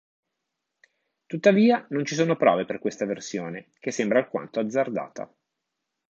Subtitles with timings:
[1.27, 5.31] Tuttavia non ci sono prove per questa versione, che sembra alquanto azzardata.